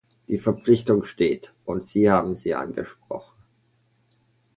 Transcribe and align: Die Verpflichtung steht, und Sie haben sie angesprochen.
Die 0.27 0.39
Verpflichtung 0.39 1.03
steht, 1.03 1.53
und 1.63 1.85
Sie 1.85 2.09
haben 2.09 2.33
sie 2.33 2.55
angesprochen. 2.55 3.37